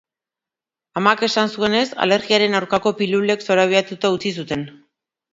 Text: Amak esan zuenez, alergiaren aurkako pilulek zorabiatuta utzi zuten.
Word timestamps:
Amak 1.01 1.19
esan 1.25 1.51
zuenez, 1.57 1.83
alergiaren 2.05 2.59
aurkako 2.59 2.93
pilulek 3.01 3.45
zorabiatuta 3.49 4.11
utzi 4.17 4.33
zuten. 4.45 4.65